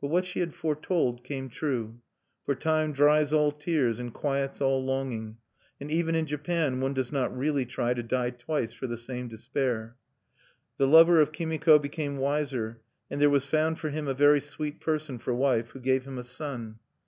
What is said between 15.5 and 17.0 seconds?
who gave him a son.